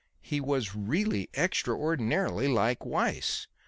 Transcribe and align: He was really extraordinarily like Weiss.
He 0.23 0.41
was 0.41 0.73
really 0.73 1.29
extraordinarily 1.35 2.47
like 2.47 2.83
Weiss. 2.87 3.45